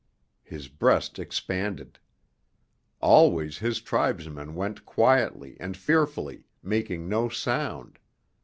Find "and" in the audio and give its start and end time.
5.59-5.77